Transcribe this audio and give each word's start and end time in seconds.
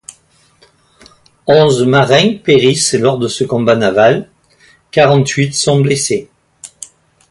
Onze 1.45 1.83
marins 1.83 2.39
périssent 2.43 2.95
lors 2.95 3.19
de 3.19 3.27
ce 3.27 3.43
combat 3.43 3.75
naval, 3.75 4.31
quarante-huit 4.89 5.53
sont 5.53 5.79
blessés. 5.79 6.31